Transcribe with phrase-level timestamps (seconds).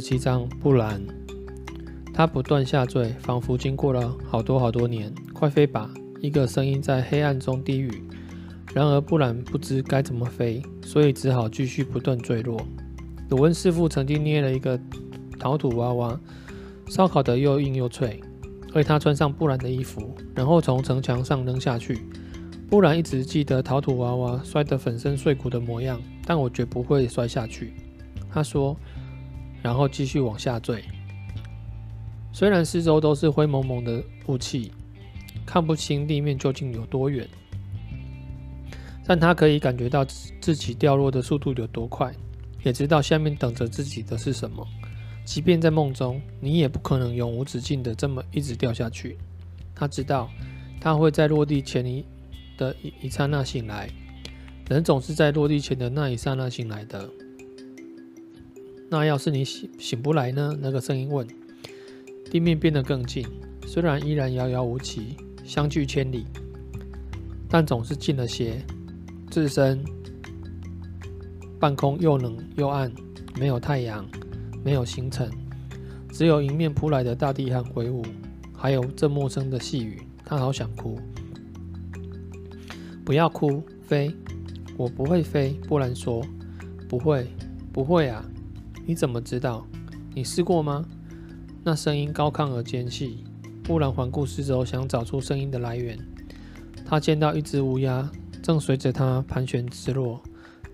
[0.00, 1.00] 七章，布兰。
[2.12, 5.14] 他不断下坠，仿佛经过了好多好多年。
[5.32, 5.88] 快飞吧！
[6.20, 8.02] 一个声音在黑暗中低语。
[8.74, 12.60] 然而，布兰不知该怎么飞，所以只好继续不断坠落。
[13.30, 14.78] 鲁恩师傅曾经捏了一个
[15.38, 16.20] 陶土娃娃，
[16.88, 18.20] 烧烤得又硬又脆，
[18.74, 22.00] 为他穿上布兰的衣服，然后从城墙上扔下去。
[22.68, 27.72] 布兰一直记得陶土娃娃摔得粉身碎骨的模样，但我绝不会摔下去。
[28.28, 28.76] 他说。
[29.62, 30.84] 然后继续往下坠。
[32.32, 34.72] 虽然四周都是灰蒙蒙的雾气，
[35.44, 37.28] 看不清地面究竟有多远，
[39.04, 40.04] 但他可以感觉到
[40.40, 42.14] 自己掉落的速度有多快，
[42.62, 44.66] 也知道下面等着自己的是什么。
[45.24, 49.18] 即便在梦中，你也不可能永无止境的这么一直掉下去。
[49.74, 50.30] 他知道，
[50.80, 52.04] 他会在落地前一
[52.56, 53.88] 的一一刹那醒来。
[54.68, 57.08] 人总是在落地前的那一刹那醒来的。
[58.90, 60.58] 那要是你醒醒不来呢？
[60.60, 61.24] 那个声音问。
[62.28, 63.24] 地面变得更近，
[63.66, 66.26] 虽然依然遥遥无期，相距千里，
[67.48, 68.60] 但总是近了些。
[69.30, 69.84] 自身
[71.60, 72.92] 半空又冷又暗，
[73.38, 74.04] 没有太阳，
[74.64, 75.30] 没有星辰，
[76.10, 78.04] 只有迎面扑来的大地和灰雾，
[78.52, 80.02] 还有这陌生的细雨。
[80.24, 80.98] 他好想哭。
[83.04, 84.12] 不要哭，飞。
[84.76, 85.50] 我不会飞。
[85.68, 86.24] 布兰说。
[86.88, 87.26] 不会，
[87.72, 88.24] 不会啊。
[88.90, 89.64] 你怎么知道？
[90.16, 90.84] 你试过吗？
[91.62, 93.22] 那声音高亢而尖细。
[93.62, 95.96] 布兰环顾四周，想找出声音的来源。
[96.84, 98.10] 他见到一只乌鸦
[98.42, 100.20] 正随着他盘旋直落，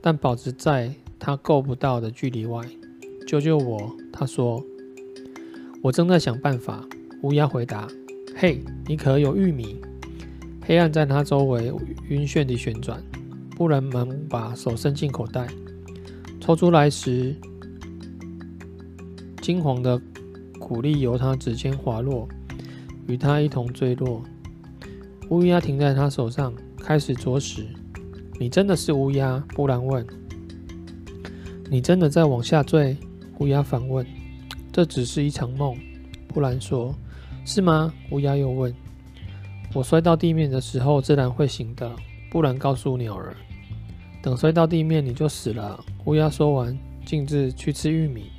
[0.00, 2.66] 但保持在他够不到的距离外。
[3.26, 3.94] 救救我！
[4.10, 4.64] 他说。
[5.82, 6.82] 我正在想办法。
[7.20, 7.86] 乌鸦回答。
[8.34, 9.76] 嘿，你可有玉米？
[10.62, 11.70] 黑暗在他周围
[12.08, 12.98] 晕眩地旋转。
[13.50, 15.46] 布兰忙把手伸进口袋，
[16.40, 17.36] 抽出来时。
[19.46, 19.96] 金黄的
[20.58, 22.28] 谷粒由他指尖滑落，
[23.06, 24.20] 与他一同坠落。
[25.30, 27.64] 乌鸦停在他手上，开始啄食。
[28.40, 29.38] 你真的是乌鸦？
[29.54, 30.04] 布兰问。
[31.70, 32.96] 你真的在往下坠？
[33.38, 34.04] 乌鸦反问。
[34.72, 35.76] 这只是一场梦，
[36.26, 36.92] 布兰说。
[37.44, 37.94] 是吗？
[38.10, 38.74] 乌鸦又问。
[39.72, 41.94] 我摔到地面的时候自然会醒的，
[42.32, 43.32] 布兰告诉鸟儿。
[44.20, 45.78] 等摔到地面你就死了。
[46.06, 48.32] 乌鸦说完，径自去吃玉米。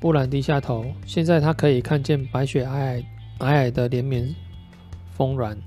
[0.00, 3.04] 布兰低下头，现在他可以看见白雪皑皑、
[3.40, 4.32] 皑皑的连绵
[5.10, 5.58] 峰峦，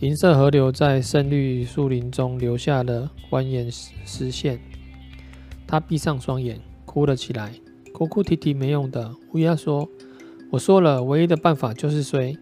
[0.00, 3.74] 银色河流在深绿树林中留下了蜿蜒
[4.04, 4.60] 丝线。
[5.66, 7.52] 他闭上双眼，哭了起来。
[7.94, 9.88] 哭哭啼啼没用的，乌鸦说
[10.52, 12.36] ：“我说了，唯一的办法就是飞，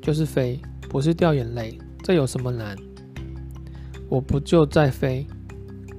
[0.00, 1.76] 就是飞，不是掉眼泪。
[2.04, 2.76] 这有什么难？
[4.08, 5.26] 我不就在飞？”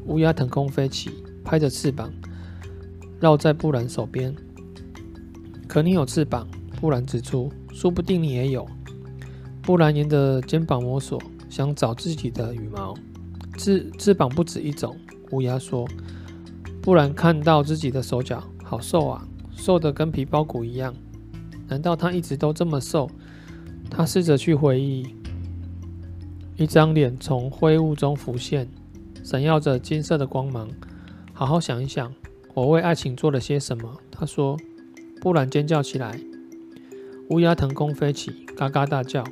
[0.07, 1.11] 乌鸦腾空飞起，
[1.43, 2.09] 拍着翅膀。
[3.21, 4.35] 绕在布兰手边，
[5.67, 6.47] 可你有翅膀。
[6.79, 8.67] 布兰指出，说不定你也有。
[9.61, 12.95] 布兰沿着肩膀摸索，想找自己的羽毛。
[13.59, 14.97] 翅翅膀不止一种，
[15.29, 15.87] 乌鸦说。
[16.81, 19.23] 布兰看到自己的手脚，好瘦啊，
[19.55, 20.91] 瘦得跟皮包骨一样。
[21.67, 23.07] 难道他一直都这么瘦？
[23.87, 25.05] 他试着去回忆。
[26.57, 28.67] 一张脸从灰雾中浮现，
[29.23, 30.67] 闪耀着金色的光芒。
[31.33, 32.11] 好好想一想。
[32.53, 33.97] 我为爱情做了些什么？
[34.11, 34.57] 他说。
[35.21, 36.19] 布兰尖叫起来，
[37.29, 39.23] 乌鸦腾空飞起，嘎嘎大叫。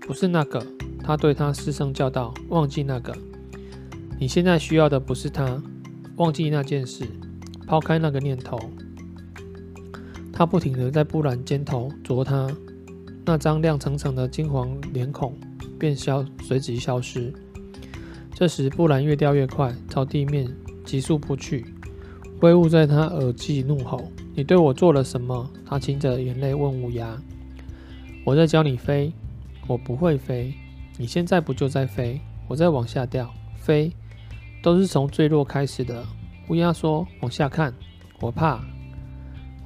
[0.00, 0.66] 不是那个，
[1.04, 3.14] 他对他失声叫道：“忘记那个。
[4.18, 5.62] 你现在需要的不是他，
[6.16, 7.04] 忘记那件事，
[7.66, 8.58] 抛开那个念头。”
[10.32, 12.48] 他不停地在布兰肩头啄他，
[13.26, 15.38] 那张亮澄澄的金黄脸孔
[15.78, 17.30] 便消，随即消失。
[18.34, 20.50] 这时，布兰越掉越快，朝地面
[20.86, 21.66] 急速扑去。
[22.40, 27.20] 灰雾在他耳际怒吼：“你对我做了什么？”他噙着眼泪问乌鸦
[28.24, 29.12] ：“我在教你飞，
[29.66, 30.54] 我不会飞。
[30.96, 32.18] 你现在不就在飞？
[32.48, 33.92] 我在往下掉，飞
[34.62, 36.02] 都是从坠落开始的。”
[36.48, 37.74] 乌鸦说：“往下看，
[38.20, 38.58] 我怕。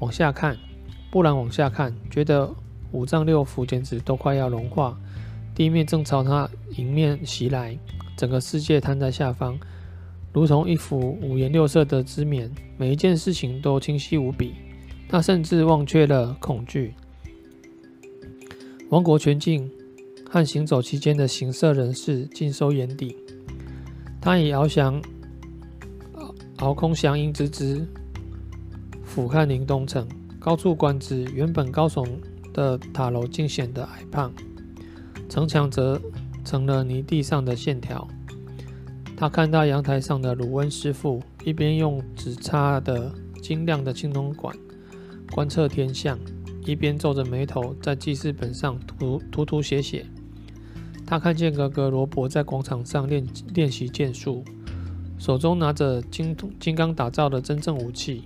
[0.01, 0.57] 往下看。”
[1.13, 2.53] 不然往下看，觉得
[2.91, 4.99] 五脏六腑简直都快要融化，
[5.55, 7.79] 地面正朝他迎面袭来，
[8.17, 9.57] 整个世界瘫在下方。
[10.35, 14.55] 如同一幅五颜六色的织棉，每一件事情都清晰无比。
[15.09, 16.93] 他甚至忘却了恐惧。
[18.89, 19.71] 王国全境
[20.29, 23.17] 和行走期间的行色人士尽收眼底。
[24.21, 25.01] 他以翱翔、
[26.57, 27.87] 翱空翔鹰之姿
[29.05, 30.05] 俯瞰宁东城，
[30.41, 32.05] 高处观之，原本高耸
[32.53, 34.33] 的塔楼竟显得矮胖，
[35.29, 36.01] 城墙则
[36.45, 38.09] 成了泥地上的线条。
[39.25, 43.11] 他看到阳台上的鲁温师傅一边用纸擦的
[43.41, 44.55] 晶亮的青铜管
[45.33, 46.19] 观测天象，
[46.67, 50.05] 一边皱着眉头在记事本上涂涂涂写写。
[51.07, 54.45] 他看见哥哥罗伯在广场上练练习剑术，
[55.19, 58.25] 手中拿着金金刚打造的真正武器，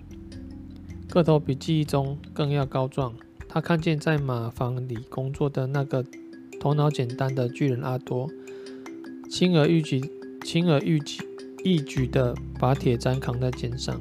[1.09, 3.15] 个头比记忆中更要高壮。
[3.49, 6.05] 他看见在马房里工作的那个
[6.59, 8.29] 头脑简单的巨人阿多，
[9.31, 10.03] 轻而易举、
[10.51, 11.23] 轻而易举、
[11.63, 14.01] 一举地把铁砧扛在肩上，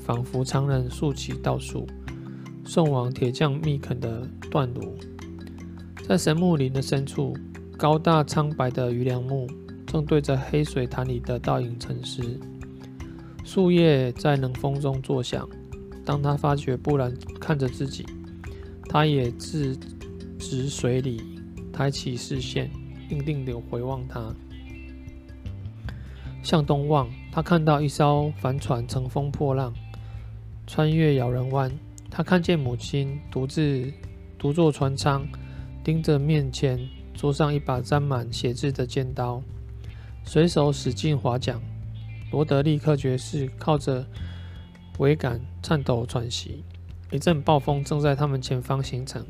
[0.00, 1.86] 仿佛常人竖起稻束，
[2.64, 4.96] 送往铁匠密垦的锻炉。
[6.08, 7.36] 在神木林的深处。
[7.76, 9.46] 高大苍白的榆梁木
[9.86, 12.22] 正对着黑水潭里的倒影沉思，
[13.44, 15.46] 树叶在冷风中作响。
[16.04, 18.06] 当他发觉布兰看着自己，
[18.88, 19.76] 他也自
[20.38, 21.20] 直水里
[21.70, 22.70] 抬起视线，
[23.10, 24.34] 定定地回望他。
[26.42, 29.72] 向东望，他看到一艘帆船乘风破浪，
[30.66, 31.72] 穿越咬人湾。
[32.10, 33.90] 他看见母亲独自
[34.38, 35.26] 独坐船舱，
[35.82, 36.78] 盯着面前。
[37.14, 39.42] 桌上一把沾满血渍的尖刀，
[40.24, 41.60] 随手使劲划桨。
[42.30, 44.04] 罗德立克爵士靠着
[44.96, 46.64] 桅杆颤抖喘息。
[47.10, 49.24] 一阵暴风正在他们前方形成，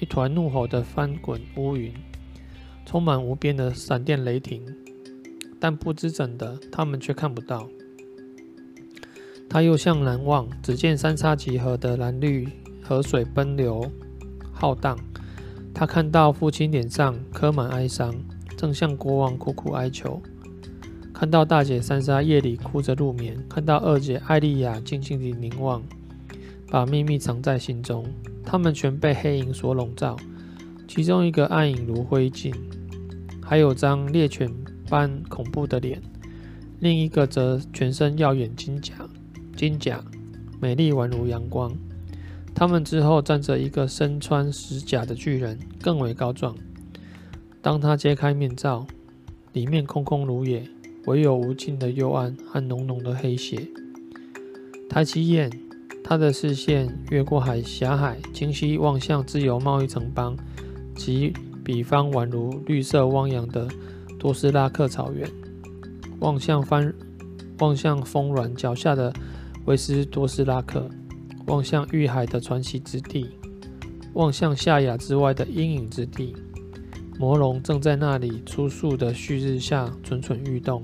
[0.00, 1.94] 一团怒吼的翻滚乌云，
[2.84, 4.66] 充满无边的闪电雷霆。
[5.60, 7.68] 但不知怎的，他们却看不到。
[9.48, 12.48] 他又向南望，只见三叉戟河的蓝绿
[12.82, 13.90] 河水奔流
[14.52, 14.98] 浩荡。
[15.74, 18.14] 他看到父亲脸上刻满哀伤，
[18.56, 20.20] 正向国王苦苦哀求；
[21.12, 25.82] 看到大姐三莎夜里哭着入眠；看到二姐艾莉亚静静地凝望，
[26.70, 28.04] 把秘密藏在心中。
[28.44, 30.16] 他们全被黑影所笼罩，
[30.88, 32.52] 其中一个暗影如灰烬，
[33.42, 34.52] 还有张猎犬
[34.90, 36.00] 般恐怖的脸；
[36.80, 38.94] 另一个则全身耀眼金甲，
[39.56, 40.04] 金甲
[40.60, 41.72] 美丽宛如阳光。
[42.54, 46.54] 他们之后站着一个身穿石甲的巨人，更为高壮。
[47.62, 48.86] 当他揭开面罩，
[49.52, 50.68] 里面空空如也，
[51.06, 53.68] 唯有无尽的幽暗和浓浓的黑血。
[54.88, 55.50] 抬起眼，
[56.02, 60.36] 他的视线越过海峡海，清晰望向自由贸易城邦
[60.96, 61.32] 及
[61.64, 63.68] 彼方宛如绿色汪洋的
[64.20, 65.28] 多斯拉克草原，
[66.20, 66.94] 望向翻，
[67.58, 69.12] 望向丰软脚下的
[69.64, 70.88] 维斯多斯拉克。
[71.46, 73.26] 望向玉海的传奇之地，
[74.12, 76.36] 望向夏亚之外的阴影之地，
[77.18, 80.80] 魔龙正在那里粗肃的旭日下蠢蠢欲动。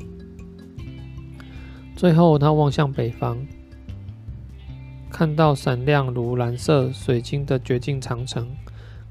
[1.95, 3.39] 最后，他望向北方，
[5.09, 8.49] 看到闪亮如蓝色水晶的绝境长城，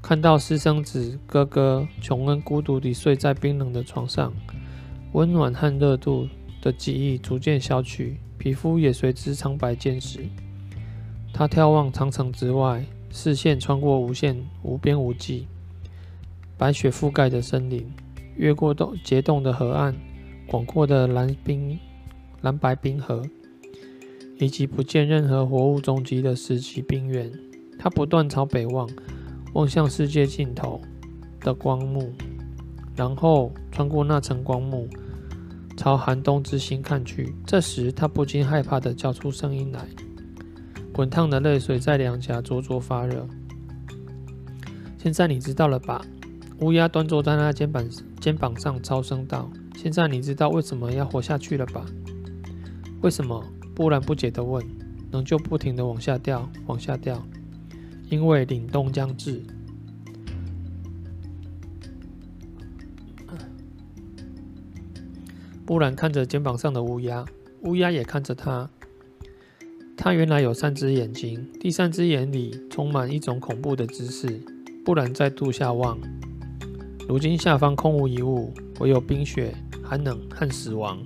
[0.06, 4.32] 看到私生子哥哥琼恩孤独地睡在冰冷的床上，
[5.14, 6.28] 温暖和热度
[6.62, 10.20] 的记忆逐渐消去，皮肤也随之苍白见识。
[11.32, 15.48] 他眺望长城之外，视线穿过无限无边无际、
[16.56, 17.92] 白雪覆盖的森林，
[18.36, 19.92] 越过冻结冻的河岸，
[20.46, 21.76] 广阔的蓝冰
[22.42, 23.24] 蓝白冰河，
[24.38, 27.28] 以及不见任何活物踪迹的石级冰原。
[27.76, 28.88] 他不断朝北望，
[29.56, 30.78] 望向世界尽头
[31.40, 32.12] 的光幕，
[32.94, 34.86] 然后穿过那层光幕，
[35.78, 37.34] 朝寒冬之星看去。
[37.46, 39.88] 这时，他不禁害怕地叫出声音来。
[40.92, 43.26] 滚烫的泪水在两颊灼灼发热。
[44.98, 46.04] 现在你知道了吧？
[46.60, 47.82] 乌鸦端坐在他肩膀
[48.20, 51.86] 肩膀上，超声道：“现在你知道为什么要活下去了吧？”
[53.00, 53.42] 为什么？
[53.74, 54.62] 布兰不解地问。
[55.10, 57.26] 仍旧不停的往下掉，往下掉，
[58.08, 59.42] 因为凛冬将至。
[65.64, 67.24] 布兰看着肩膀上的乌鸦，
[67.62, 68.70] 乌鸦也看着他。
[69.96, 74.40] 他原来有三只眼睛，第三只眼里充满一种恐怖的姿势。
[74.84, 75.98] 布兰再度下望，
[77.08, 81.04] 如今下方空无一物，唯有冰雪、寒冷和死亡。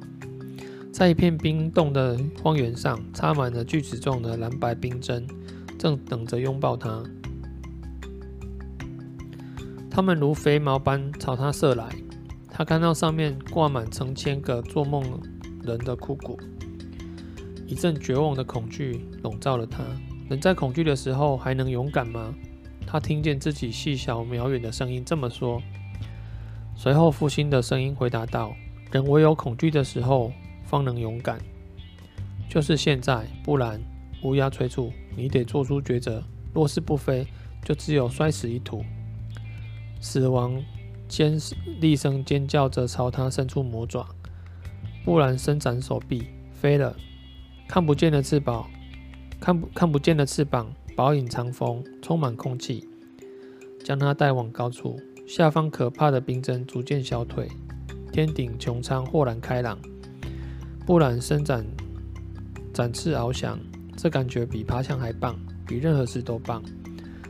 [0.92, 5.26] 在一片冰冻的荒原上，插满了锯齿状的蓝白冰针，
[5.80, 7.02] 正等着拥抱他。
[9.90, 11.88] 它们如飞毛般朝他射来。
[12.50, 15.02] 他看到上面挂满成千个做梦
[15.64, 16.38] 人的枯骨。
[17.66, 19.82] 一阵绝望的恐惧笼罩了他。
[20.28, 22.34] 人在恐惧的时候还能勇敢吗？
[22.86, 25.62] 他听见自己细小渺远的声音这么说。
[26.76, 28.54] 随后，父亲的声音回答道
[28.92, 30.30] ：“人唯有恐惧的时候
[30.66, 31.38] 方能勇敢，
[32.50, 33.80] 就是现在，不然，
[34.22, 36.24] 乌鸦催促你得做出抉择。
[36.54, 37.26] 若是不飞，
[37.62, 38.82] 就只有摔死一途。”
[40.00, 40.64] 死亡
[41.06, 41.38] 尖
[41.78, 44.08] 厉声尖叫着朝他伸出魔爪。
[45.04, 46.96] 布兰伸展手臂，飞了。
[47.68, 48.70] 看不见的翅膀，
[49.38, 52.88] 看不看不见的翅膀，饱饮长风，充满空气，
[53.84, 54.98] 将它带往高处。
[55.28, 57.46] 下方可怕的冰针逐渐消退，
[58.10, 59.78] 天顶穹苍豁然开朗。
[60.84, 61.64] 布兰伸展
[62.72, 63.58] 展翅翱翔，
[64.02, 66.62] 这感觉比爬墙还棒，比任何事都棒。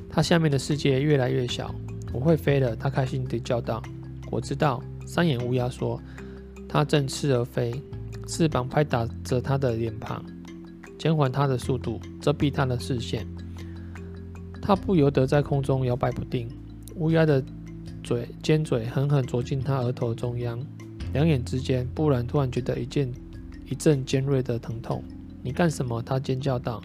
[0.09, 1.75] 它下面的世界越来越小，
[2.13, 2.77] 我会飞了。
[2.77, 3.83] 它开心地叫道
[4.31, 6.01] ：“我知道。”三眼乌鸦说
[6.71, 7.75] ：“它振翅而飞。”
[8.29, 10.25] 翅膀拍打着它的脸庞，
[10.97, 13.27] 减缓它的速度，遮蔽它的视线。
[14.63, 16.49] 它不由得在空中摇摆不定。
[16.95, 17.43] 乌鸦的
[18.05, 20.65] 嘴尖嘴狠狠啄进它额头中央，
[21.13, 23.13] 两眼之间，布兰突然觉得一阵
[23.69, 25.03] 一阵尖锐的疼痛。
[25.43, 26.81] “你干什么？”他尖叫道。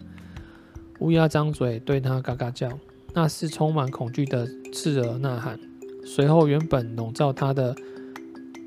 [1.00, 2.80] 乌鸦张嘴对他嘎嘎叫，
[3.14, 5.60] 那是充满恐惧的刺耳呐喊。
[6.06, 7.76] 随后，原本笼罩他的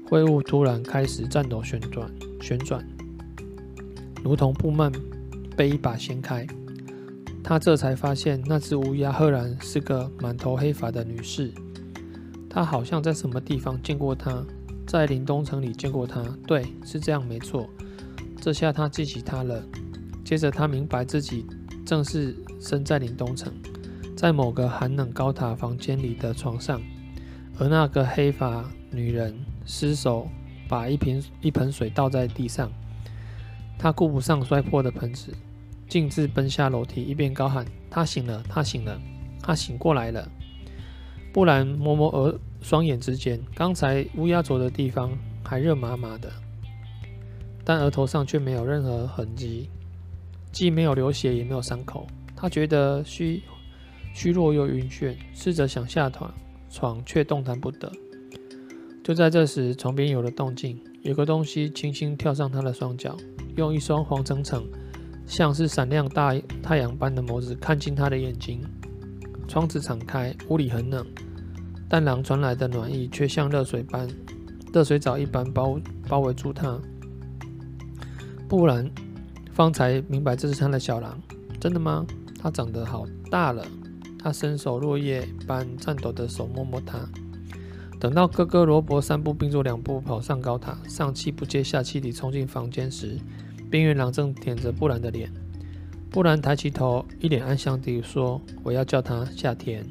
[0.08, 2.10] 秽物突然开始颤抖旋转。
[2.40, 2.86] 旋转，
[4.22, 4.92] 如同布幔
[5.56, 6.46] 被一把掀开。
[7.42, 11.50] 他这才发现，那只乌鸦赫然是个满头黑发的女士。
[12.50, 14.44] 他好像在什么地方见过她，
[14.86, 16.22] 在林东城里见过她。
[16.46, 17.68] 对，是这样，没错。
[18.40, 19.62] 这下他记起她了。
[20.24, 21.46] 接着，他明白自己
[21.86, 23.52] 正是身在林东城，
[24.16, 26.80] 在某个寒冷高塔房间里的床上，
[27.58, 30.28] 而那个黑发女人失手。
[30.70, 32.70] 把一瓶一盆水倒在地上，
[33.78, 35.32] 他顾不上摔破的盆子，
[35.88, 39.00] 径自奔下楼梯，一边高喊：“他醒了，他醒了，
[39.42, 40.30] 他醒过来了！”
[41.32, 45.10] 布兰摸摸额双眼之间，刚才乌鸦啄的地方
[45.42, 46.30] 还热麻麻的，
[47.68, 49.68] 但额头上却没有任何痕迹，
[50.50, 52.06] 既没有流血，也没有伤口。
[52.34, 53.42] 他觉得虚
[54.14, 56.32] 虚弱又晕眩，试着想下床，
[56.70, 57.92] 床却动弹不得。
[59.04, 63.14] 就在这时，床边有了动静，有个东西轻轻跳上他的双脚，
[63.56, 64.66] 用一双黄澄澄、
[65.26, 68.62] 像是闪亮大太阳般的眸子看进他的眼睛。
[69.46, 71.06] 窗子敞开，屋里很冷，
[71.86, 74.08] 但狼传来的暖意却像热水般、
[74.72, 76.80] 热水澡一般包包围住他。
[78.48, 78.90] 布兰
[79.52, 81.20] 方才明白这是他的小狼，
[81.60, 82.06] 真的吗？
[82.40, 83.62] 他长得好大了。
[84.18, 86.98] 他伸手落叶般颤抖的手摸摸他。
[88.00, 93.18] 等到哥哥罗伯三步并作两步跑上高塔，上气不接下气地冲进房间时，
[93.70, 95.30] 冰原狼正舔着布兰的脸。
[96.10, 99.84] 布兰抬起头，一脸安详地说：“我要叫他夏天。”